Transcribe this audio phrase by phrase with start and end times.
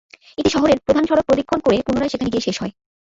[0.37, 2.73] এটি শহরের প্রধান সড়ক প্রদক্ষিণ করে পুনরায় সেখানে গিয়ে শেষ হয়।